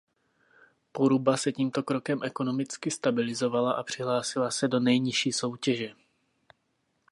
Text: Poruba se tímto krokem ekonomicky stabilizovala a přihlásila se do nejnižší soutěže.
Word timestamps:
Poruba 0.91 1.37
se 1.37 1.51
tímto 1.51 1.83
krokem 1.83 2.23
ekonomicky 2.23 2.91
stabilizovala 2.91 3.71
a 3.73 3.83
přihlásila 3.83 4.51
se 4.51 4.67
do 4.67 4.79
nejnižší 4.79 5.31
soutěže. 5.31 5.93